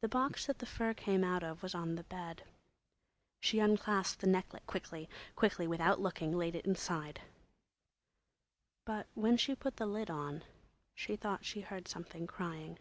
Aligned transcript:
The 0.00 0.08
box 0.08 0.46
that 0.46 0.60
the 0.60 0.64
fur 0.64 0.94
came 0.94 1.24
out 1.24 1.42
of 1.42 1.60
was 1.60 1.74
on 1.74 1.96
the 1.96 2.04
bed. 2.04 2.44
She 3.40 3.58
unclasped 3.58 4.20
the 4.20 4.28
necklet 4.28 4.64
quickly; 4.64 5.08
quickly, 5.34 5.66
without 5.66 5.98
looking, 5.98 6.38
laid 6.38 6.54
it 6.54 6.64
inside. 6.66 7.20
But 8.84 9.08
when 9.14 9.36
she 9.36 9.56
put 9.56 9.76
the 9.78 9.86
lid 9.86 10.08
on 10.08 10.44
she 10.94 11.16
thought 11.16 11.44
she 11.44 11.62
heard 11.62 11.88
something 11.88 12.28
crying. 12.28 12.78